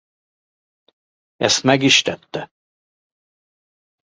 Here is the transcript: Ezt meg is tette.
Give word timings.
Ezt 1.35 1.63
meg 1.63 1.81
is 1.83 2.01
tette. 2.01 2.51